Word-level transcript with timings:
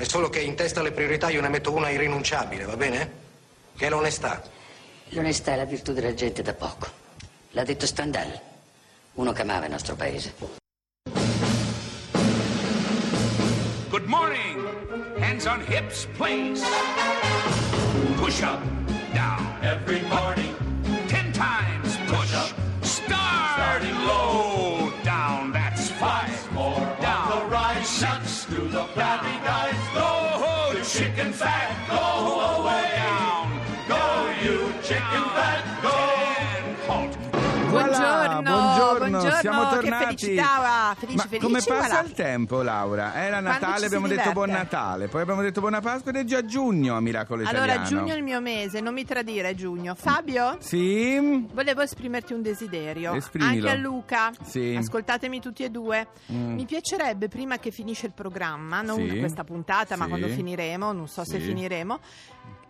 È 0.00 0.04
solo 0.04 0.30
che 0.30 0.40
in 0.40 0.54
testa 0.54 0.80
alle 0.80 0.92
priorità 0.92 1.28
io 1.28 1.42
ne 1.42 1.50
metto 1.50 1.74
una 1.74 1.90
irrinunciabile, 1.90 2.64
va 2.64 2.74
bene? 2.74 3.10
Che 3.76 3.84
è 3.84 3.90
l'onestà. 3.90 4.42
L'onestà 5.10 5.52
è 5.52 5.56
la 5.56 5.66
virtù 5.66 5.92
della 5.92 6.14
gente 6.14 6.40
da 6.40 6.54
poco. 6.54 6.88
L'ha 7.50 7.64
detto 7.64 7.84
Stendhal, 7.84 8.40
uno 9.16 9.32
che 9.32 9.42
amava 9.42 9.66
il 9.66 9.72
nostro 9.72 9.96
paese. 9.96 10.32
Good 13.90 14.06
morning. 14.06 14.66
Hands 15.20 15.44
on 15.44 15.60
hips, 15.68 16.06
please. 16.16 16.64
Push 18.16 18.40
up, 18.40 18.62
down. 19.12 19.54
Every 19.60 20.00
morning, 20.08 20.54
Ten 21.08 21.30
times 21.32 21.98
push. 22.06 22.32
up. 22.32 22.54
Start. 22.80 23.52
Starting 23.52 24.06
low. 24.06 24.90
Down. 25.04 25.52
That's 25.52 25.90
five. 25.90 26.32
more 26.52 26.86
Down. 27.02 27.32
on 27.32 27.38
the 27.38 27.44
rise. 27.54 27.86
Six. 27.86 28.44
through 28.44 28.68
the 28.68 28.84
flabby 28.94 29.36
guys. 29.44 29.59
Siamo 39.40 39.68
che 39.68 39.74
tornati. 39.74 40.04
felicità, 40.16 40.94
felici, 40.98 41.16
Ma 41.16 41.22
felici, 41.22 41.38
come 41.44 41.58
passa 41.58 41.74
voilà. 41.74 42.02
il 42.02 42.12
tempo, 42.12 42.62
Laura? 42.62 43.14
Era 43.14 43.40
Quando 43.40 43.48
Natale, 43.50 43.86
abbiamo 43.86 44.06
detto 44.08 44.32
buon. 44.32 44.48
Natale, 44.50 45.08
poi 45.08 45.22
abbiamo 45.22 45.42
detto 45.42 45.60
buona 45.60 45.80
Pasqua 45.80 46.10
ed 46.10 46.16
è 46.18 46.24
già 46.24 46.44
giugno 46.44 46.96
a 46.96 47.00
Miracolo 47.00 47.42
Allora, 47.46 47.74
Italiano. 47.74 47.86
giugno 47.88 48.12
è 48.14 48.16
il 48.16 48.22
mio 48.22 48.40
mese, 48.40 48.80
non 48.80 48.94
mi 48.94 49.04
tradire 49.04 49.54
giugno. 49.54 49.94
Fabio? 49.94 50.56
Sì? 50.60 51.46
Volevo 51.52 51.80
esprimerti 51.82 52.32
un 52.32 52.42
desiderio. 52.42 53.14
Esprimilo. 53.14 53.68
Anche 53.68 53.78
a 53.78 53.80
Luca. 53.80 54.30
Sì. 54.42 54.74
Ascoltatemi 54.76 55.40
tutti 55.40 55.62
e 55.64 55.70
due. 55.70 56.06
Mm. 56.32 56.54
Mi 56.54 56.64
piacerebbe 56.64 57.28
prima 57.28 57.58
che 57.58 57.70
finisce 57.70 58.06
il 58.06 58.12
programma, 58.12 58.82
non 58.82 58.96
Sì. 59.08 59.18
questa 59.18 59.44
puntata, 59.44 59.96
ma 59.96 60.04
Sì. 60.04 60.08
quando 60.10 60.28
finiremo, 60.28 60.92
non 60.92 61.08
so 61.08 61.24
se 61.24 61.38
finiremo, 61.38 61.98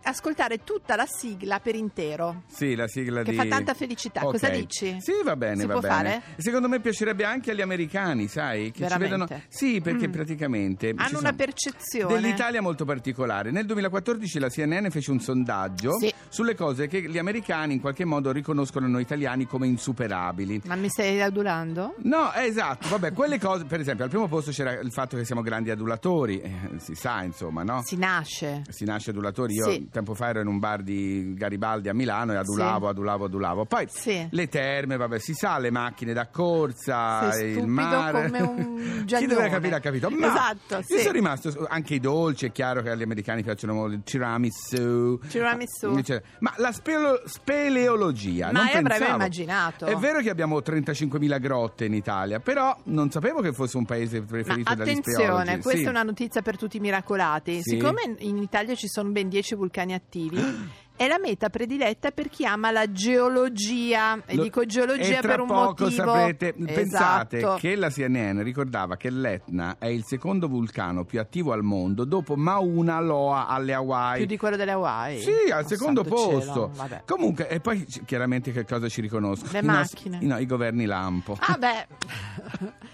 ascoltare 0.03 0.63
tutta 0.63 0.95
la 0.95 1.05
sigla 1.05 1.59
per 1.59 1.75
intero. 1.75 2.43
Sì, 2.47 2.75
la 2.75 2.87
sigla 2.87 3.23
Che 3.23 3.31
di... 3.31 3.37
fa 3.37 3.45
tanta 3.45 3.73
felicità. 3.73 4.21
Ok. 4.25 4.31
Cosa 4.31 4.49
dici? 4.49 4.97
Sì, 4.99 5.13
va 5.23 5.35
bene, 5.35 5.61
Si 5.61 5.65
va 5.67 5.73
può 5.73 5.81
bene. 5.81 5.93
fare? 5.93 6.21
Secondo 6.37 6.67
me 6.67 6.79
piacerebbe 6.79 7.23
anche 7.23 7.51
agli 7.51 7.61
americani, 7.61 8.27
sai? 8.27 8.71
Che 8.71 8.81
Veramente? 8.81 9.15
ci 9.15 9.19
vedono... 9.27 9.41
Sì, 9.49 9.81
perché 9.81 10.07
Mm. 10.07 10.11
praticamente... 10.11 10.93
Hanno 10.95 11.19
una 11.19 11.33
percezione. 11.33 12.13
Dell'Italia 12.13 12.61
molto 12.61 12.85
particolare. 12.85 13.51
Nel 13.51 13.65
2014 13.65 14.39
la 14.39 14.49
CNN 14.49 14.89
fece 14.89 15.11
un 15.11 15.19
sondaggio 15.19 15.97
Sì. 15.99 16.13
sulle 16.29 16.55
cose 16.55 16.87
che 16.87 17.01
gli 17.09 17.17
americani 17.17 17.73
in 17.75 17.79
qualche 17.81 18.05
modo 18.05 18.31
riconoscono 18.31 18.87
noi 18.87 19.01
italiani 19.01 19.45
come 19.45 19.67
insuperabili. 19.67 20.61
Ma 20.65 20.75
mi 20.75 20.89
stai 20.89 21.21
adulando? 21.21 21.95
No, 22.03 22.31
esatto, 22.33 22.87
vabbè, 22.89 23.13
quelle 23.13 23.39
cose, 23.39 23.65
per 23.65 23.79
esempio, 23.79 24.03
al 24.05 24.09
primo 24.09 24.27
posto 24.27 24.51
c'era 24.51 24.79
il 24.79 24.91
fatto 24.91 25.17
che 25.17 25.25
siamo 25.25 25.41
grandi 25.41 25.69
adulatori, 25.69 26.39
eh, 26.41 26.51
si 26.77 26.95
sa, 26.95 27.23
insomma, 27.23 27.63
no? 27.63 27.81
Si 27.83 27.97
nasce. 27.97 28.63
Si 28.69 28.83
nasce 28.85 29.11
adulatori, 29.11 29.53
io 29.55 29.69
Sì. 29.69 29.89
Tempo 29.91 30.13
fa 30.15 30.29
ero 30.29 30.41
in 30.41 30.47
un 30.47 30.59
bar 30.59 30.81
di 30.81 31.33
Garibaldi 31.35 31.89
a 31.89 31.93
Milano 31.93 32.33
e 32.33 32.37
adulavo, 32.37 32.85
Sì. 32.85 32.91
adulavo, 32.91 33.25
adulavo. 33.25 33.65
Poi 33.65 33.85
Sì. 33.89 34.27
le 34.31 34.47
terme, 34.47 34.97
vabbè, 34.97 35.19
si 35.19 35.33
sa, 35.33 35.57
le 35.59 35.69
macchine 35.71 36.13
da 36.13 36.27
corsa, 36.27 37.37
il 37.39 37.67
mare. 37.67 38.23
come 38.31 38.39
un 38.41 39.03
Chi 39.05 39.25
deve 39.25 39.49
capire 39.49 39.75
ha 39.75 39.79
capito. 39.79 40.09
Ma 40.09 40.27
Esatto, 40.27 40.75
io 40.77 40.97
sì. 40.97 40.99
sono 40.99 41.11
rimasto, 41.13 41.65
anche 41.69 41.95
i 41.95 41.99
dolci, 41.99 42.45
è 42.47 42.51
chiaro 42.51 42.81
che 42.81 42.89
agli 42.89 43.01
americani 43.03 43.43
piacciono 43.43 43.73
molto 43.73 43.95
il 43.95 44.03
tiramisù. 44.03 45.19
Tiramisù. 45.27 45.89
Eccetera. 45.97 46.21
Ma 46.39 46.53
la 46.57 46.71
spelo- 46.71 47.21
speleologia, 47.25 48.51
Mai 48.51 48.53
non 48.53 48.65
avrei 48.67 48.83
pensavo. 48.97 49.15
immaginato. 49.15 49.85
È 49.85 49.95
vero 49.95 50.19
che 50.21 50.29
abbiamo 50.29 50.59
35.000 50.61 51.39
grotte 51.39 51.85
in 51.85 51.93
Italia, 51.93 52.39
però 52.39 52.75
non 52.85 53.09
sapevo 53.11 53.41
che 53.41 53.51
fosse 53.53 53.77
un 53.77 53.85
paese 53.85 54.19
Ma 54.19 54.25
preferito 54.25 54.73
dagli 54.75 54.89
attenzione, 54.89 55.23
speologi. 55.23 55.61
questa 55.61 55.79
Sì. 55.79 55.85
è 55.85 55.89
una 55.89 56.03
notizia 56.03 56.41
per 56.41 56.57
tutti 56.57 56.77
i 56.77 56.79
miracolati. 56.79 57.61
Siccome 57.61 58.15
in 58.19 58.37
Italia 58.37 58.75
ci 58.75 58.87
sono 58.87 59.09
ben 59.09 59.29
10 59.29 59.55
vulcani 59.55 59.79
attivi, 59.89 60.37
è 61.01 61.07
la 61.07 61.17
meta 61.19 61.49
prediletta 61.49 62.11
per 62.11 62.29
chi 62.29 62.45
ama 62.45 62.69
la 62.69 62.91
geologia. 62.91 64.21
E 64.25 64.35
Lo- 64.35 64.43
dico 64.43 64.65
geologia 64.65 65.17
e 65.17 65.21
per 65.21 65.39
un 65.39 65.47
poco 65.47 65.83
motivo. 65.83 65.89
saprete, 65.89 66.53
pensate 66.53 67.37
Esatto. 67.37 67.57
che 67.59 67.75
la 67.75 67.89
CNN 67.89 68.41
ricordava 68.43 68.97
che 68.97 69.09
l'Etna 69.09 69.77
è 69.79 69.87
il 69.87 70.03
secondo 70.05 70.47
vulcano 70.47 71.03
più 71.03 71.19
attivo 71.19 71.53
al 71.53 71.63
mondo 71.63 72.05
dopo 72.05 72.35
Mauna 72.35 72.99
Loa 72.99 73.47
alle 73.47 73.73
Hawaii. 73.73 74.17
Più 74.19 74.25
di 74.27 74.37
quello 74.37 74.55
delle 74.57 74.71
Hawaii. 74.73 75.21
Sì, 75.21 75.31
al 75.51 75.63
Oh, 75.63 75.67
secondo 75.67 76.03
posto. 76.03 76.71
cielo. 76.75 77.01
Comunque, 77.05 77.49
e 77.49 77.59
poi 77.59 77.83
chiaramente 78.05 78.51
che 78.51 78.63
cosa 78.65 78.87
ci 78.87 79.01
riconoscono? 79.01 79.51
Le 79.53 79.59
I 79.59 79.63
nostri- 79.63 80.09
macchine. 80.09 80.23
i 80.23 80.27
no, 80.27 80.37
i 80.37 80.45
governi 80.45 80.85
lampo. 80.85 81.35
Ah 81.39 81.57
beh, 81.57 81.87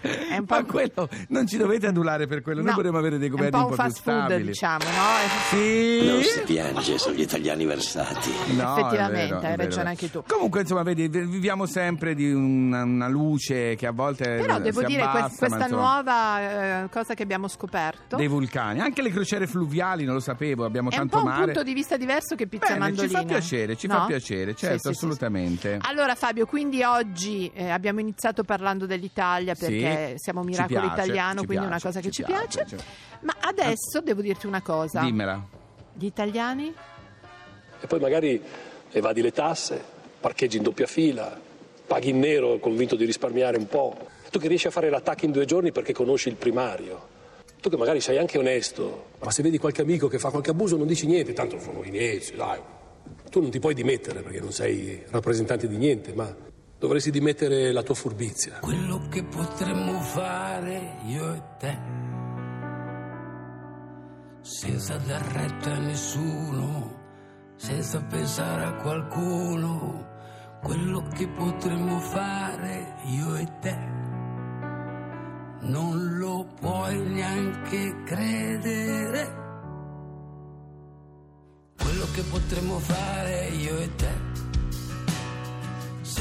è 0.00 0.36
un 0.38 0.44
po'... 0.46 0.54
Ma 0.54 0.64
quello 0.64 1.08
non 1.28 1.46
ci 1.46 1.56
dovete 1.58 1.86
adulare 1.88 2.26
per 2.26 2.40
quello, 2.42 2.60
noi 2.60 2.70
no, 2.70 2.76
vorremmo 2.76 2.98
avere 2.98 3.18
dei 3.18 3.28
è 3.28 3.30
un 3.30 3.36
governi 3.36 3.58
po' 3.58 3.66
un 3.66 3.70
un 3.72 3.76
po' 3.76 3.82
più 3.82 3.92
fast 3.92 4.02
food, 4.02 4.24
stabili. 4.24 4.46
diciamo, 4.48 4.84
no? 4.84 5.28
Sì. 5.50 6.06
Non 6.06 6.22
si 6.22 6.40
piange 6.46 6.98
sugli 6.98 7.20
italiani 7.20 7.64
versati. 7.66 7.96
No, 8.02 8.76
Effettivamente, 8.78 8.96
è 8.96 9.26
vero, 9.26 9.38
hai 9.38 9.52
è 9.52 9.56
ragione 9.56 9.56
è 9.56 9.66
vero. 9.66 9.88
anche 9.88 10.10
tu. 10.10 10.22
Comunque, 10.26 10.60
insomma, 10.60 10.82
vedi, 10.82 11.08
vi- 11.08 11.26
viviamo 11.26 11.66
sempre 11.66 12.14
di 12.14 12.30
una, 12.32 12.82
una 12.84 13.08
luce 13.08 13.74
che 13.76 13.86
a 13.86 13.92
volte 13.92 14.36
Però 14.36 14.58
devo 14.58 14.82
dire, 14.84 15.02
abbassa, 15.02 15.20
quest- 15.20 15.38
questa 15.38 15.56
ma, 15.58 15.64
insomma, 15.64 15.82
nuova 15.82 16.82
eh, 16.84 16.88
cosa 16.90 17.14
che 17.14 17.22
abbiamo 17.22 17.48
scoperto 17.48 18.16
dei 18.16 18.26
vulcani, 18.28 18.80
anche 18.80 19.02
le 19.02 19.10
crociere 19.10 19.46
fluviali, 19.46 20.04
non 20.04 20.14
lo 20.14 20.20
sapevo, 20.20 20.64
abbiamo 20.64 20.90
è 20.90 20.94
un 20.94 21.08
tanto 21.08 21.16
po' 21.18 21.22
un 21.24 21.28
mare. 21.30 21.44
punto 21.46 21.62
di 21.62 21.72
vista 21.74 21.96
diverso 21.96 22.34
che 22.34 22.46
pizza 22.46 22.66
Bene, 22.72 22.74
ci 22.76 22.80
mandolina. 22.86 23.18
fa 23.20 23.24
piacere, 23.24 23.76
ci 23.76 23.86
No? 23.86 23.94
fa 23.94 24.04
piacere, 24.06 24.50
Sì, 24.52 24.58
certo, 24.58 24.76
sì, 24.76 24.78
sì, 24.78 24.82
sì. 24.82 24.88
assolutamente. 25.04 25.78
Allora 25.82 26.14
Fabio, 26.14 26.46
quindi 26.46 26.82
oggi 26.82 27.50
eh, 27.54 27.68
abbiamo 27.70 28.00
iniziato 28.00 28.44
parlando 28.44 28.86
dell'Italia 28.86 29.54
perché 29.54 30.10
Sì, 30.10 30.14
siamo 30.18 30.42
ci 30.42 30.48
miracolo 30.50 30.80
piace, 30.80 30.94
italiano, 30.94 31.40
ci 31.40 31.46
quindi 31.46 31.64
è 31.64 31.68
una 31.68 31.78
piace, 31.78 31.86
cosa 31.86 32.00
che 32.00 32.10
ci 32.10 32.22
ci 32.22 32.22
piace. 32.24 32.64
piace. 32.64 32.84
Ma 33.22 33.34
adesso 33.40 34.00
devo 34.02 34.20
dirti 34.20 34.46
una 34.46 34.62
cosa. 34.62 35.00
Dimmela. 35.00 35.42
Gli 35.94 36.04
italiani? 36.06 36.72
E 37.80 37.86
poi 37.86 38.00
magari 38.00 38.42
evadi 38.90 39.20
le 39.20 39.32
tasse, 39.32 39.82
parcheggi 40.20 40.56
in 40.56 40.62
doppia 40.62 40.86
fila, 40.86 41.38
paghi 41.86 42.10
in 42.10 42.18
nero 42.18 42.58
convinto 42.58 42.96
di 42.96 43.04
risparmiare 43.04 43.56
un 43.56 43.66
po'. 43.66 43.96
Tu 44.30 44.38
che 44.38 44.48
riesci 44.48 44.66
a 44.66 44.70
fare 44.70 44.90
l'attacco 44.90 45.24
in 45.24 45.32
due 45.32 45.46
giorni 45.46 45.72
perché 45.72 45.92
conosci 45.92 46.28
il 46.28 46.36
primario. 46.36 47.16
Tu 47.60 47.70
che 47.70 47.76
magari 47.76 48.00
sei 48.00 48.18
anche 48.18 48.38
onesto, 48.38 49.06
ma 49.20 49.30
se 49.30 49.42
vedi 49.42 49.58
qualche 49.58 49.82
amico 49.82 50.06
che 50.06 50.18
fa 50.18 50.30
qualche 50.30 50.50
abuso 50.50 50.76
non 50.76 50.86
dici 50.86 51.06
niente, 51.06 51.32
tanto 51.32 51.58
sono 51.58 51.82
i 51.82 51.90
miei, 51.90 52.22
dai. 52.36 52.60
Tu 53.30 53.40
non 53.40 53.50
ti 53.50 53.58
puoi 53.58 53.74
dimettere 53.74 54.20
perché 54.20 54.38
non 54.38 54.52
sei 54.52 55.02
rappresentante 55.08 55.66
di 55.66 55.76
niente, 55.76 56.12
ma 56.12 56.32
dovresti 56.78 57.10
dimettere 57.10 57.72
la 57.72 57.82
tua 57.82 57.94
furbizia. 57.94 58.58
Quello 58.60 59.08
che 59.10 59.24
potremmo 59.24 60.00
fare 60.00 60.98
io 61.06 61.34
e 61.34 61.42
te, 61.58 61.78
senza 64.42 64.96
dar 64.98 65.22
retta 65.32 65.72
a 65.72 65.78
nessuno, 65.78 66.97
senza 67.58 68.00
pensare 68.00 68.64
a 68.64 68.72
qualcuno. 68.74 70.06
Quello 70.62 71.06
che 71.14 71.28
potremmo 71.28 72.00
fare 72.00 72.94
io 73.04 73.36
e 73.36 73.48
te, 73.60 73.78
non 75.60 76.16
lo 76.18 76.46
puoi 76.58 76.98
neanche 76.98 78.02
credere. 78.04 79.46
Quello 81.76 82.06
che 82.12 82.22
potremmo 82.22 82.78
fare 82.78 83.48
io 83.48 83.78
e 83.78 83.94
te 83.94 84.28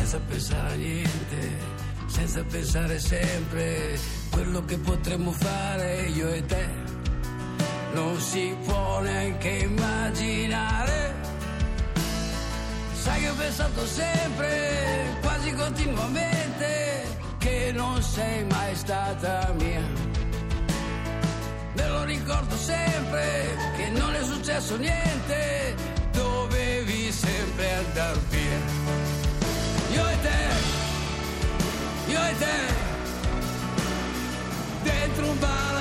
senza 0.07 0.19
pensare 0.19 0.73
a 0.73 0.75
niente, 0.75 1.57
senza 2.05 2.43
pensare 2.43 2.99
sempre 2.99 3.99
quello 4.31 4.63
che 4.63 4.77
potremmo 4.77 5.31
fare 5.31 6.07
io 6.07 6.29
e 6.29 6.45
te. 6.45 6.67
Non 7.93 8.17
si 8.19 8.55
può 8.63 9.01
neanche 9.01 9.49
immaginare. 9.49 10.86
Sai 13.07 13.21
che 13.21 13.29
ho 13.29 13.35
pensato 13.35 13.85
sempre, 13.85 15.17
quasi 15.21 15.53
continuamente, 15.53 17.07
che 17.37 17.71
non 17.73 18.01
sei 18.03 18.43
mai 18.43 18.75
stata 18.75 19.53
mia. 19.57 19.81
Me 21.73 21.87
lo 21.87 22.03
ricordo 22.03 22.57
sempre 22.57 23.55
che 23.77 23.87
non 23.91 24.13
è 24.13 24.21
successo 24.23 24.75
niente, 24.75 25.73
dovevi 26.11 27.09
sempre 27.13 27.75
andar 27.75 28.17
via. 28.27 28.59
Io 29.93 30.07
e 30.09 30.21
te, 30.21 30.41
io 32.11 32.23
e 32.25 32.37
te, 32.37 32.57
dentro 34.83 35.29
un 35.29 35.39
bar 35.39 35.76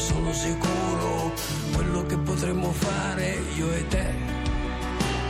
sono 0.00 0.32
sicuro. 0.32 1.32
Quello 1.74 2.04
che 2.06 2.16
potremmo 2.16 2.72
fare 2.72 3.38
io 3.54 3.70
e 3.72 3.86
te 3.88 4.14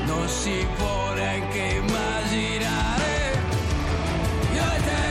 non 0.07 0.29
si 0.29 0.67
può 0.77 1.13
neanche 1.15 1.83
immaginare. 1.83 3.39
Io 4.55 4.63
e 4.77 4.81
te, 4.89 5.03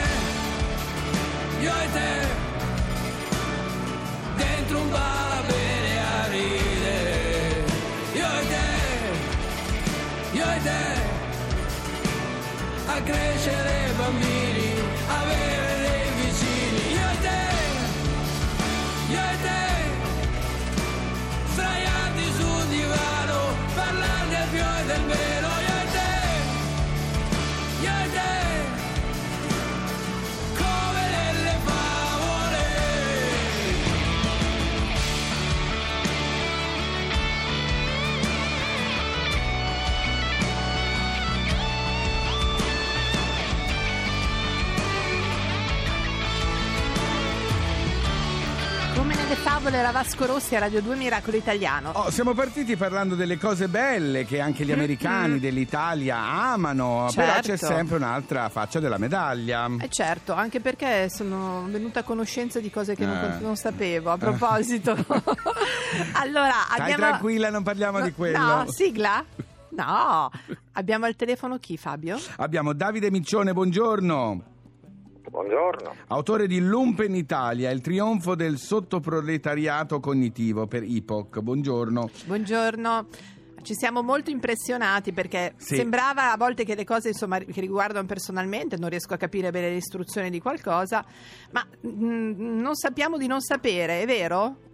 io 1.62 1.72
e 1.72 1.92
te, 1.92 2.28
dentro 4.38 4.80
un 4.80 4.90
bar 4.90 5.32
a 5.32 5.42
bere 5.48 6.00
a 6.00 6.28
ridere. 6.28 7.64
Io 8.14 8.30
e 8.40 8.48
te, 8.52 8.68
io 10.38 10.46
e 10.56 10.62
te 10.64 10.84
a 12.88 13.02
crescere 13.02 13.92
bambini, 13.98 14.59
favole 49.42 49.78
era 49.78 49.92
Vasco 49.92 50.26
Rossi 50.26 50.56
a 50.56 50.60
Radio 50.60 50.82
2 50.82 50.96
Miracolo 50.96 51.38
Italiano. 51.38 51.92
Oh, 51.94 52.10
siamo 52.12 52.34
partiti 52.34 52.76
parlando 52.76 53.16
delle 53.16 53.38
cose 53.38 53.68
belle 53.68 54.26
che 54.26 54.40
anche 54.42 54.66
gli 54.66 54.72
americani 54.72 55.40
dell'Italia 55.40 56.18
amano, 56.18 57.10
però 57.16 57.34
c'è 57.36 57.58
Certo. 57.58 57.66
sempre 57.68 57.96
un'altra 57.96 58.50
faccia 58.50 58.80
della 58.80 58.98
medaglia. 58.98 59.70
Eh 59.80 59.88
certo, 59.90 60.34
anche 60.34 60.60
perché 60.60 61.10
sono 61.10 61.66
venuta 61.70 62.02
a 62.02 62.04
conoscenza 62.04 62.60
di 62.60 62.70
cose 62.70 62.96
che 62.96 63.06
non, 63.06 63.16
Eh. 63.16 63.40
non 63.40 63.56
sapevo. 63.56 64.12
A 64.12 64.18
proposito, 64.18 64.92
allora 66.14 66.54
Stai 66.74 66.82
abbiamo. 66.94 67.06
tranquilla, 67.08 67.50
non 67.50 67.64
parliamo 67.64 68.02
di 68.02 68.12
quello. 68.14 68.38
No, 68.38 68.66
sigla? 68.72 69.24
No, 69.70 70.30
abbiamo 70.74 71.06
al 71.06 71.16
telefono 71.16 71.58
chi 71.58 71.78
Fabio? 71.78 72.20
Abbiamo 72.38 72.74
Davide 72.74 73.10
Miccione, 73.10 73.54
buongiorno. 73.54 74.42
Buongiorno. 75.30 75.96
Autore 76.08 76.48
di 76.48 76.60
Lumpen 76.60 77.16
Italia, 77.16 77.70
il 77.72 77.81
trionfo 77.81 78.36
del 78.36 78.58
sottoproletariato 78.58 80.00
cognitivo 80.00 80.68
per 80.68 80.84
IPOC. 80.84 81.40
Buongiorno. 81.40 82.10
Buongiorno. 82.26 83.08
Ci 83.62 83.74
siamo 83.76 84.02
molto 84.02 84.30
impressionati 84.31 85.12
perché 85.12 85.54
Sì. 85.58 85.76
sembrava 85.76 86.31
a 86.31 86.38
volte 86.38 86.64
che 86.64 86.76
le 86.76 86.86
cose 86.86 87.10
insomma, 87.10 87.40
che 87.40 87.60
riguardano 87.60 88.08
personalmente, 88.08 88.78
non 88.78 88.90
riesco 88.90 89.14
a 89.14 89.18
capire 89.18 89.52
bene 89.52 89.70
le 89.70 89.76
istruzioni 89.76 90.30
di 90.30 90.40
qualcosa, 90.40 91.04
ma 91.52 91.66
mm, 91.86 92.60
non 92.62 92.76
sappiamo 92.76 93.18
di 93.18 93.28
non 93.28 93.42
sapere, 93.42 94.02
è 94.02 94.06
vero? 94.06 94.68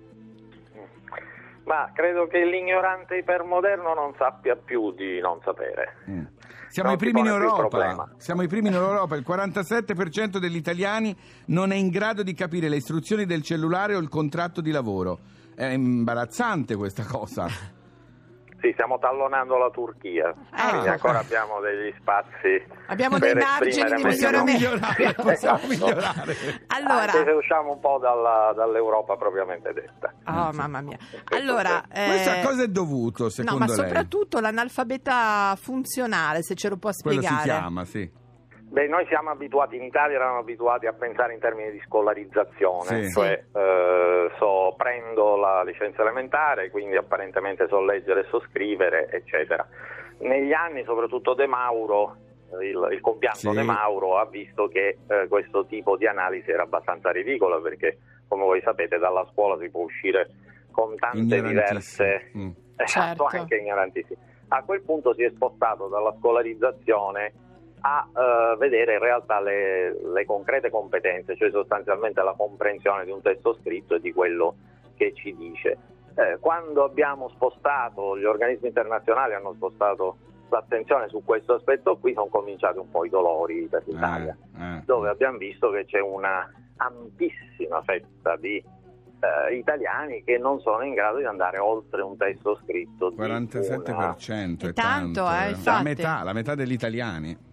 Ma 1.65 1.91
credo 1.93 2.27
che 2.27 2.45
l'ignorante 2.45 3.17
ipermoderno 3.17 3.93
non 3.93 4.13
sappia 4.17 4.55
più 4.55 4.91
di 4.91 5.19
non 5.19 5.39
sapere. 5.43 5.97
Mm. 6.09 6.25
Siamo 6.69 6.89
Non 6.89 6.97
i 6.97 7.01
primi 7.01 7.19
in 7.21 7.27
Europa. 7.27 8.09
Siamo 8.17 8.41
i 8.41 8.47
primi 8.47 8.67
in 8.67 8.73
Europa. 8.73 9.15
Il 9.15 9.23
47% 9.25 10.37
degli 10.37 10.57
italiani 10.57 11.15
non 11.47 11.71
è 11.71 11.75
in 11.75 11.89
grado 11.89 12.21
di 12.21 12.33
capire 12.33 12.67
le 12.69 12.75
istruzioni 12.75 13.25
del 13.25 13.41
cellulare 13.41 13.95
o 13.95 13.99
il 13.99 14.09
contratto 14.09 14.61
di 14.61 14.71
lavoro. 14.71 15.19
È 15.55 15.65
imbarazzante 15.65 16.75
questa 16.75 17.05
cosa. 17.05 17.47
Sì, 18.65 18.71
stiamo 18.73 18.97
tallonando 18.97 19.57
la 19.57 19.69
Turchia, 19.69 20.33
quindi 20.33 20.87
ancora 20.87 21.19
abbiamo 21.19 21.59
degli 21.59 21.93
spazi 21.99 22.65
Abbiamo 22.87 23.19
per 23.19 23.33
dei 23.35 23.43
margini 23.43 23.93
di 23.95 24.03
miglioramento. 24.03 25.21
Possiamo 25.21 25.57
Esatto. 25.59 25.67
migliorare. 25.67 26.35
Allora, 26.67 27.11
Anche 27.11 27.23
se 27.25 27.31
usciamo 27.31 27.73
un 27.73 27.79
po' 27.79 27.99
dalla- 28.01 28.53
dall'Europa 28.55 29.15
propriamente 29.17 29.71
detta. 29.71 30.11
oh 30.25 30.51
mamma 30.53 30.81
mia. 30.81 30.97
Allora, 31.35 31.83
Questo 31.87 32.29
a 32.31 32.35
eh, 32.37 32.43
cosa 32.43 32.63
è 32.63 32.67
dovuto, 32.67 33.23
no, 33.25 33.29
secondo 33.29 33.59
ma 33.59 33.65
lei? 33.67 33.75
soprattutto 33.75 34.39
l'analfabeta 34.39 35.55
funzionale, 35.61 36.41
se 36.41 36.55
ce 36.55 36.69
lo 36.69 36.77
può 36.77 36.89
Quello 36.99 37.21
spiegare. 37.21 37.41
si 37.43 37.47
chiama, 37.49 37.85
sì. 37.85 38.11
Beh, 38.67 38.87
noi 38.87 39.05
siamo 39.07 39.29
abituati, 39.29 39.75
in 39.77 39.83
Italia 39.83 40.15
eravamo 40.17 40.39
abituati 40.39 40.85
a 40.85 40.93
pensare 40.93 41.33
in 41.33 41.39
termini 41.39 41.71
di 41.71 41.81
scolarizzazione, 41.85 43.03
Sì. 43.05 43.11
cioè 43.11 43.43
eh, 43.53 44.31
so, 44.37 44.73
prendo 44.75 45.37
la 45.37 45.63
licenza 45.63 46.01
elementare, 46.01 46.69
quindi 46.71 46.97
apparentemente 46.97 47.67
so 47.67 47.79
leggere 47.81 48.21
e 48.21 48.25
so 48.29 48.41
scrivere, 48.49 49.09
eccetera. 49.11 49.65
Negli 50.19 50.51
anni, 50.51 50.83
soprattutto 50.83 51.33
De 51.35 51.45
Mauro, 51.47 52.17
il, 52.61 52.87
il 52.91 53.01
compianto 53.01 53.39
Sì. 53.39 53.51
De 53.51 53.63
Mauro, 53.63 54.17
ha 54.17 54.25
visto 54.25 54.67
che 54.67 54.97
eh, 55.07 55.27
questo 55.29 55.65
tipo 55.67 55.95
di 55.95 56.07
analisi 56.07 56.49
era 56.51 56.63
abbastanza 56.63 57.11
ridicola 57.11 57.59
perché, 57.61 57.97
come 58.27 58.43
voi 58.43 58.61
sapete, 58.61 58.97
dalla 58.97 59.25
scuola 59.31 59.57
si 59.59 59.69
può 59.69 59.83
uscire 59.83 60.29
con 60.71 60.95
tante 60.97 61.41
diverse... 61.41 62.31
Mm. 62.35 62.49
Esatto, 62.77 63.23
Certo. 63.29 63.37
anche 63.37 63.55
ignorantissimi. 63.55 64.19
A 64.49 64.61
quel 64.63 64.81
punto 64.81 65.13
si 65.13 65.23
è 65.23 65.29
spostato 65.33 65.87
dalla 65.87 66.13
scolarizzazione 66.19 67.31
a 67.87 68.07
eh, 68.11 68.57
vedere 68.57 68.93
in 68.93 68.99
realtà 68.99 69.39
le, 69.39 69.95
le 70.11 70.25
concrete 70.25 70.71
competenze, 70.71 71.35
cioè 71.35 71.51
sostanzialmente 71.51 72.21
la 72.23 72.33
comprensione 72.35 73.05
di 73.05 73.11
un 73.11 73.21
testo 73.21 73.55
scritto 73.61 73.93
e 73.95 73.99
di 73.99 74.11
quello 74.11 74.55
che 74.97 75.13
ci 75.13 75.35
dice. 75.35 75.77
Eh, 76.15 76.37
quando 76.39 76.83
abbiamo 76.83 77.29
spostato, 77.29 78.17
gli 78.17 78.23
organismi 78.23 78.69
internazionali 78.69 79.35
hanno 79.35 79.53
spostato 79.53 80.17
l'attenzione 80.49 81.09
su 81.09 81.23
questo 81.23 81.53
aspetto 81.53 81.97
qui, 81.97 82.13
sono 82.13 82.27
cominciati 82.27 82.79
un 82.79 82.89
po' 82.89 83.05
i 83.05 83.09
dolori 83.09 83.67
per 83.69 83.83
l'Italia, 83.85 84.35
Eh, 84.57 84.63
eh. 84.77 84.81
dove 84.85 85.09
abbiamo 85.09 85.37
visto 85.37 85.69
che 85.69 85.85
c'è 85.85 85.99
una 85.99 86.49
ampissima 86.77 87.83
fetta 87.83 88.35
di 88.37 88.55
eh, 88.57 89.55
italiani 89.55 90.23
che 90.23 90.37
non 90.39 90.59
sono 90.59 90.83
in 90.83 90.93
grado 90.93 91.19
di 91.19 91.25
andare 91.25 91.59
oltre 91.59 92.01
un 92.01 92.17
testo 92.17 92.59
scritto 92.63 93.09
di 93.11 93.19
una 93.19 93.39
47% 93.39 94.65
è, 94.65 94.67
È 94.69 94.73
tanto, 94.73 95.21
eh, 95.21 95.23
La 95.29 95.47
infatti. 95.49 95.83
metà, 95.83 96.23
la 96.23 96.33
metà 96.33 96.55
degli 96.55 96.71
italiani. 96.73 97.44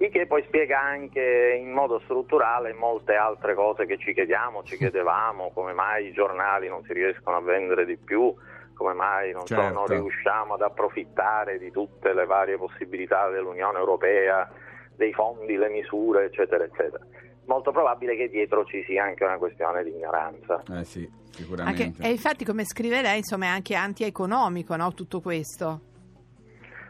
Il 0.00 0.10
che 0.10 0.26
poi 0.26 0.42
spiega 0.44 0.80
anche 0.80 1.56
in 1.60 1.72
modo 1.72 1.98
strutturale 2.04 2.72
molte 2.72 3.14
altre 3.14 3.54
cose 3.54 3.84
che 3.84 3.98
ci 3.98 4.14
chiediamo, 4.14 4.62
ci 4.62 4.76
chiedevamo, 4.76 5.50
come 5.52 5.72
mai 5.72 6.06
i 6.06 6.12
giornali 6.12 6.68
non 6.68 6.84
si 6.84 6.92
riescono 6.92 7.36
a 7.36 7.40
vendere 7.40 7.84
di 7.84 7.96
più, 7.96 8.32
come 8.74 8.92
mai 8.94 9.32
non, 9.32 9.44
so, 9.46 9.56
Certo. 9.56 9.72
non 9.72 9.86
riusciamo 9.86 10.54
ad 10.54 10.62
approfittare 10.62 11.58
di 11.58 11.72
tutte 11.72 12.12
le 12.14 12.26
varie 12.26 12.56
possibilità 12.56 13.28
dell'Unione 13.28 13.78
Europea, 13.78 14.48
dei 14.94 15.12
fondi, 15.12 15.56
le 15.56 15.68
misure, 15.68 16.26
eccetera, 16.26 16.62
eccetera. 16.62 17.04
Molto 17.46 17.72
probabile 17.72 18.14
che 18.14 18.28
dietro 18.28 18.64
ci 18.66 18.84
sia 18.84 19.02
anche 19.04 19.24
una 19.24 19.38
questione 19.38 19.82
di 19.82 19.90
ignoranza. 19.90 20.62
Eh 20.78 20.84
sì, 20.84 21.00
Anche- 21.00 21.32
sicuramente. 21.32 22.02
e 22.02 22.10
infatti, 22.10 22.44
come 22.44 22.64
scrive 22.64 23.00
lei, 23.02 23.18
insomma, 23.18 23.46
è 23.46 23.48
anche 23.48 23.74
anti-economico, 23.74 24.76
no? 24.76 24.92
Tutto 24.92 25.20
questo. 25.20 25.80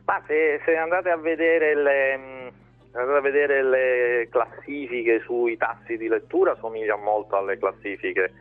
Ma 0.04 0.22
se, 0.26 0.60
se 0.64 0.74
andate 0.74 1.10
a 1.10 1.16
vedere 1.18 1.74
le, 1.74 2.16
mh, 2.16 2.37
andate 3.00 3.18
a 3.18 3.22
vedere 3.22 3.62
le 3.62 4.28
classifiche 4.30 5.20
sui 5.20 5.56
tassi 5.56 5.96
di 5.96 6.08
lettura, 6.08 6.56
somiglia 6.56 6.96
molto 6.96 7.36
alle 7.36 7.58
classifiche 7.58 8.32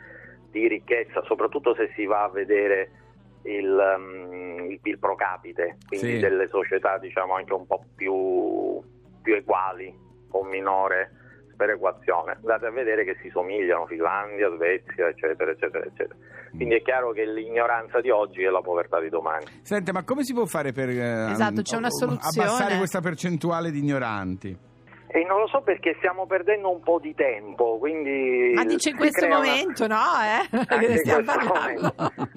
di 0.51 0.67
ricchezza, 0.67 1.21
soprattutto 1.23 1.75
se 1.75 1.91
si 1.95 2.05
va 2.05 2.23
a 2.23 2.29
vedere 2.29 2.89
il, 3.43 3.95
mh, 3.97 4.71
il 4.71 4.79
PIL 4.81 4.99
pro 4.99 5.15
capite, 5.15 5.77
quindi 5.87 6.13
Sì. 6.15 6.19
delle 6.19 6.47
società 6.47 6.97
diciamo 6.97 7.35
anche 7.35 7.53
un 7.53 7.65
po' 7.67 7.83
più, 7.95 8.81
più 9.21 9.35
eguali, 9.35 9.93
con 10.29 10.47
minore 10.47 11.11
sperequazione. 11.57 12.33
Andate 12.37 12.67
a 12.67 12.71
vedere 12.71 13.03
che 13.03 13.17
si 13.21 13.29
somigliano 13.29 13.87
Finlandia, 13.87 14.49
Svezia, 14.55 15.07
eccetera, 15.07 15.49
eccetera, 15.51 15.83
eccetera. 15.83 16.15
Quindi 16.55 16.75
è 16.75 16.81
chiaro 16.83 17.11
che 17.11 17.25
l'ignoranza 17.25 17.99
di 17.99 18.09
oggi 18.11 18.43
è 18.43 18.49
la 18.49 18.61
povertà 18.61 18.99
di 19.01 19.09
domani. 19.09 19.45
Sente, 19.63 19.91
ma 19.91 20.03
come 20.03 20.23
si 20.23 20.33
può 20.33 20.45
fare 20.45 20.71
per 20.71 20.89
eh, 20.89 21.31
Esatto, 21.31 21.61
c'è 21.63 21.75
una 21.75 21.89
soluzione. 21.89 22.47
abbassare 22.47 22.77
questa 22.77 23.01
percentuale 23.01 23.71
di 23.71 23.79
ignoranti? 23.79 24.57
E 25.09 25.23
non 25.23 25.39
lo 25.39 25.47
so 25.47 25.61
perché 25.61 25.95
stiamo 25.97 26.25
perdendo 26.27 26.69
un 26.69 26.81
po' 26.81 26.99
di 26.99 27.15
tempo, 27.15 27.77
quindi... 27.79 28.51
Ma 28.53 28.63
dice 28.65 28.89
in 28.89 28.97
questo 28.97 29.25
crea 29.25 29.37
una- 29.37 29.47
momento, 29.47 29.87
no? 29.87 29.95
Eh? 29.95 30.57
Anche 30.57 30.77
Che 30.85 30.87
ne 30.87 30.97
stiamo 30.97 31.23
parlando. 31.23 31.93
momento. 31.97 32.29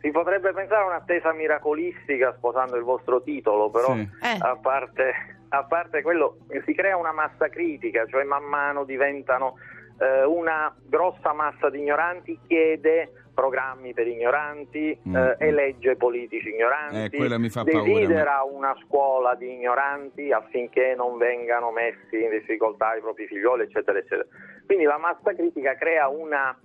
Si 0.00 0.10
potrebbe 0.10 0.52
pensare 0.52 0.82
a 0.82 0.86
un'attesa 0.86 1.32
miracolistica 1.32 2.34
sposando 2.36 2.76
il 2.76 2.82
vostro 2.82 3.22
titolo, 3.22 3.70
però 3.70 3.94
Sì. 3.94 4.00
Eh. 4.20 4.36
a, 4.40 4.56
parte, 4.60 5.12
a 5.54 5.64
parte 5.64 6.00
quello 6.00 6.38
si 6.64 6.74
crea 6.74 6.96
una 6.96 7.12
massa 7.12 7.48
critica, 7.48 8.06
cioè 8.06 8.24
man 8.24 8.44
mano 8.44 8.84
diventano 8.84 9.58
eh, 10.00 10.24
una 10.24 10.74
grossa 10.82 11.34
massa 11.34 11.68
di 11.68 11.78
ignoranti 11.78 12.38
chiede 12.46 13.12
programmi 13.34 13.92
per 13.92 14.06
ignoranti, 14.06 14.98
Mm. 15.06 15.16
eh, 15.16 15.36
elegge 15.38 15.96
politici 15.96 16.48
ignoranti, 16.48 17.14
Eh, 17.14 17.16
quella 17.18 17.38
mi 17.38 17.48
fa 17.50 17.64
paura, 17.64 17.82
desidera 17.82 18.42
una 18.42 18.74
scuola 18.84 19.34
di 19.34 19.52
ignoranti 19.52 20.32
affinché 20.32 20.94
non 20.94 21.18
vengano 21.18 21.70
messi 21.70 22.22
in 22.22 22.30
difficoltà 22.30 22.94
i 22.94 23.00
propri 23.00 23.26
figlioli, 23.26 23.62
eccetera, 23.64 23.98
eccetera. 23.98 24.26
Quindi 24.66 24.84
la 24.84 24.98
massa 24.98 25.34
critica 25.34 25.74
crea 25.74 26.08
una 26.08 26.58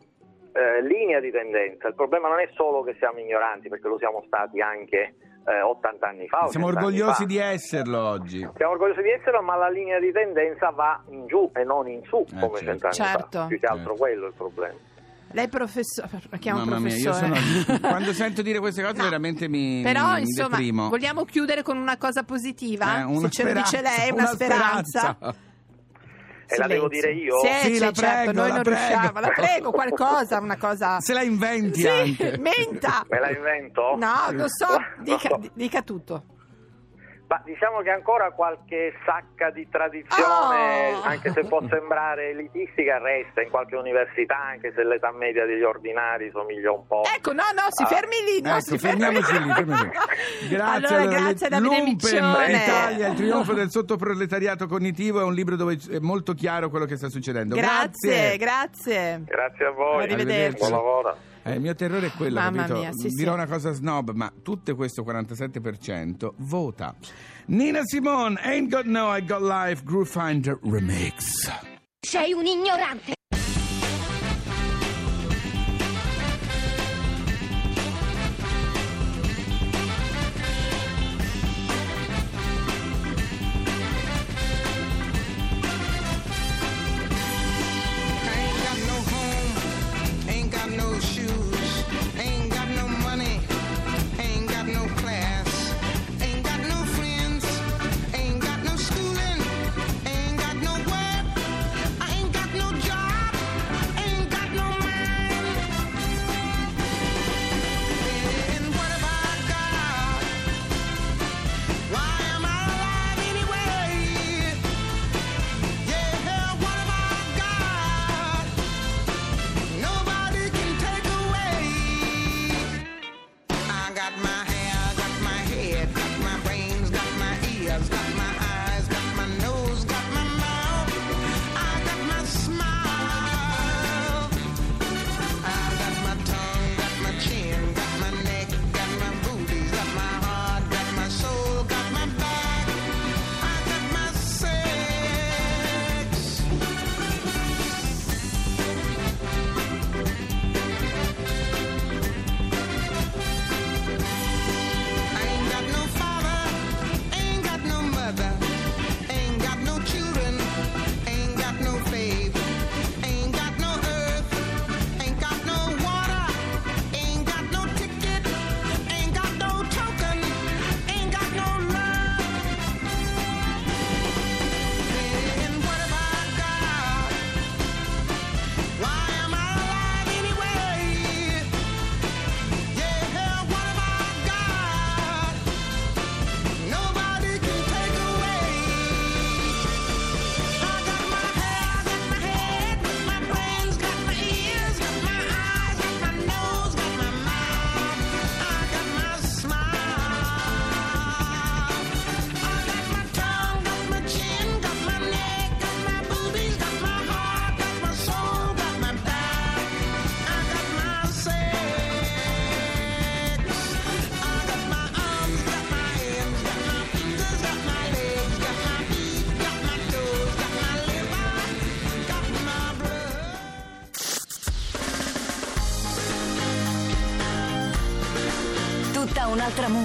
eh, 0.53 0.81
linea 0.81 1.19
di 1.19 1.29
tendenza. 1.31 1.87
Il 1.89 1.95
problema 1.95 2.29
non 2.29 2.39
è 2.39 2.49
solo 2.53 2.81
che 2.83 2.95
siamo 2.99 3.19
ignoranti, 3.19 3.69
perché 3.69 3.87
lo 3.87 3.97
siamo 3.97 4.23
stati 4.27 4.59
anche 4.59 5.13
eh, 5.47 5.61
80 5.61 6.07
anni 6.07 6.27
fa. 6.27 6.47
Siamo 6.47 6.67
80 6.67 6.67
anni 6.67 6.99
orgogliosi 6.99 7.21
fa. 7.21 7.25
di 7.25 7.37
esserlo 7.37 7.99
oggi. 8.05 8.39
Siamo 8.55 8.71
orgogliosi 8.73 9.01
di 9.01 9.09
esserlo, 9.11 9.41
ma 9.41 9.55
la 9.55 9.69
linea 9.69 9.99
di 9.99 10.11
tendenza 10.11 10.69
va 10.71 11.01
in 11.09 11.25
giù 11.27 11.49
e 11.53 11.63
non 11.63 11.87
in 11.87 12.01
su, 12.03 12.17
Eh, 12.27 12.39
come 12.39 12.59
certo. 12.59 12.65
cent'anni 12.65 12.93
Certo. 12.93 13.37
fa. 13.39 13.45
Più 13.47 13.59
che 13.59 13.65
altro 13.65 13.83
Certo. 13.95 13.99
quello 14.01 14.25
è 14.25 14.27
il 14.27 14.33
problema. 14.35 14.73
Lei 15.31 15.49
professore, 15.49 16.09
chiamo 16.39 16.59
Mamma 16.63 16.79
mia, 16.79 16.95
io 16.95 17.11
professore. 17.11 17.35
sono... 17.65 17.79
quando 17.83 18.13
sento 18.13 18.41
dire 18.41 18.59
queste 18.59 18.81
cose 18.81 18.95
No. 18.97 19.03
veramente 19.03 19.49
mi, 19.49 19.81
Però 19.83 20.13
mi 20.13 20.21
insomma, 20.21 20.49
deprimo. 20.55 20.87
vogliamo 20.89 21.25
chiudere 21.25 21.63
con 21.63 21.75
una 21.77 21.97
cosa 21.97 22.23
positiva? 22.23 22.99
Eh, 22.99 23.03
una 23.03 23.27
Se 23.27 23.29
ce 23.31 23.43
lo 23.43 23.51
dice 23.53 23.65
speranza, 23.77 23.99
lei, 24.03 24.11
una, 24.11 24.25
speranza. 24.27 25.17
E 26.49 26.57
la 26.57 26.67
devo 26.67 26.87
dire 26.87 27.11
io? 27.11 27.35
Sì, 27.39 27.47
Sì, 27.67 27.73
sì, 27.75 27.79
la 27.79 27.91
certo, 27.91 28.31
prego, 28.31 28.31
noi 28.39 28.47
la 28.49 28.53
non 28.55 28.63
prego. 28.63 28.79
riusciamo. 28.79 29.19
La 29.19 29.29
prego, 29.29 29.71
qualcosa, 29.71 30.39
una 30.39 30.57
cosa. 30.57 30.99
Se 31.01 31.13
la 31.13 31.21
inventi 31.21 31.81
Sì, 31.81 31.87
anche. 31.87 32.37
menta. 32.37 33.05
Me 33.09 33.19
la 33.19 33.29
invento? 33.31 33.95
No, 33.97 34.13
lo 34.31 34.45
so, 34.47 34.67
Lo 34.71 35.03
dica, 35.03 35.37
dica 35.53 35.81
tutto. 35.81 36.23
Ma 37.27 37.41
diciamo 37.43 37.81
che 37.81 37.89
ancora 37.89 38.31
qualche 38.31 38.93
sacca 39.05 39.49
di 39.49 39.67
tradizione, 39.69 40.93
Oh! 40.95 41.01
anche 41.03 41.33
se 41.33 41.43
può 41.43 41.59
sembrare 41.67 42.29
elitistica, 42.29 42.99
resta 42.99 43.41
in 43.41 43.49
qualche 43.49 43.75
università, 43.75 44.37
anche 44.37 44.71
se 44.73 44.81
l'età 44.85 45.11
media 45.11 45.45
degli 45.45 45.61
ordinari 45.63 46.29
somiglia 46.31 46.71
un 46.71 46.87
po'. 46.87 47.03
Ecco, 47.03 47.33
no, 47.33 47.43
no, 47.53 47.63
si 47.67 47.83
Ah. 47.83 47.87
fermi 47.87 48.15
lì. 48.25 48.41
No, 48.41 48.51
Ecco, 48.51 48.59
si 48.61 48.77
fermi 48.77 49.01
fermiamoci 49.01 49.31
lì, 49.43 49.53
fermiamoci 49.53 49.83
lì. 49.83 50.47
Grazie, 50.55 50.95
allora, 50.95 51.19
grazie 51.19 51.45
a 51.47 51.49
Davide 51.49 51.81
Miccione. 51.81 52.63
Italia, 52.63 53.07
il 53.09 53.15
trionfo 53.15 53.51
del 53.59 53.69
sottoproletariato 53.71 54.65
cognitivo 54.67 55.19
è 55.19 55.23
un 55.23 55.33
libro 55.33 55.57
dove 55.57 55.77
è 55.91 55.99
molto 55.99 56.33
chiaro 56.33 56.69
quello 56.69 56.85
che 56.85 56.95
sta 56.95 57.09
succedendo. 57.09 57.55
Grazie, 57.55 58.37
grazie. 58.37 59.21
Grazie 59.25 59.65
a 59.65 59.71
voi. 59.71 60.03
Arrivederci. 60.03 60.59
Buon 60.59 60.71
lavoro. 60.71 61.17
Eh, 61.47 61.53
il 61.55 61.61
mio 61.61 61.75
terrore 61.75 62.07
è 62.07 62.11
quello, 62.11 62.39
Mamma 62.39 62.63
capito? 62.63 62.79
mia, 62.79 62.91
sì, 62.93 63.07
Dirò 63.09 63.31
sì. 63.31 63.37
una 63.37 63.47
cosa 63.47 63.71
snob, 63.71 64.11
ma 64.11 64.31
tutto 64.43 64.75
questo 64.75 65.03
47% 65.03 66.33
vota. 66.37 66.93
Nina 67.47 67.81
Simone, 67.83 68.37
Ain't 68.41 68.69
Got 68.69 68.85
No, 68.85 69.15
I 69.15 69.23
Got 69.25 69.41
Life, 69.41 69.83
Groove 69.83 70.05
Finder 70.09 70.59
Remix. 70.63 71.49
Sei 71.99 72.33
un 72.33 72.45
ignorante. 72.45 73.16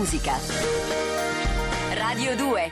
Musica. 0.03 0.37
Radio 1.95 2.35
2 2.35 2.72